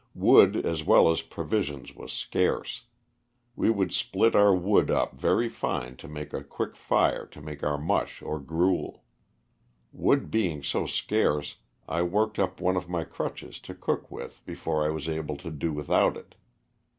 Wood 0.15 0.55
as 0.65 0.83
well 0.83 1.11
as 1.11 1.21
provisions 1.21 1.93
was 1.93 2.11
scarce. 2.11 2.85
We 3.55 3.69
would 3.69 3.93
split 3.93 4.35
our 4.35 4.51
wood 4.55 4.89
up 4.89 5.13
very 5.13 5.47
fine 5.47 5.91
so 5.91 5.95
to 5.97 6.07
make 6.07 6.33
a 6.33 6.43
quick 6.43 6.75
fire 6.75 7.27
to 7.27 7.39
make 7.39 7.61
our 7.61 7.77
mush 7.77 8.19
or 8.23 8.39
gruel. 8.39 9.03
Wood 9.91 10.31
being 10.31 10.63
so 10.63 10.87
scarce 10.87 11.57
I 11.87 12.01
worked 12.01 12.39
up 12.39 12.59
one 12.59 12.77
of 12.77 12.89
my 12.89 13.03
crutches 13.03 13.59
to 13.59 13.75
cook 13.75 14.09
with 14.09 14.23
LOSS 14.31 14.39
OF 14.39 14.45
THE 14.47 14.55
SULTANA. 14.55 14.55
361 14.55 14.55
before 14.55 14.85
I 14.85 14.89
was 14.89 15.07
able 15.07 15.37
to 15.37 15.51
do 15.51 15.71
without 15.71 16.17
it. 16.17 16.33